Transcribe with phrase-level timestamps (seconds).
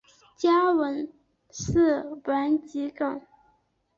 [0.35, 1.13] 家纹
[1.51, 3.21] 是丸桔梗。